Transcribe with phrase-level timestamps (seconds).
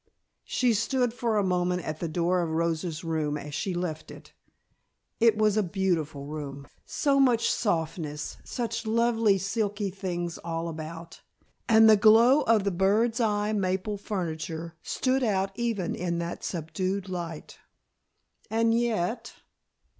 [0.47, 4.33] She stood for a moment at the door of Rosa's room as she left it.
[5.19, 11.21] It was a beautiful room; so much softness, such lovely silky things all about,
[11.69, 17.07] and the glow of the bird's eye maple furniture stood out even in that subdued
[17.07, 17.59] light.
[18.49, 19.35] And yet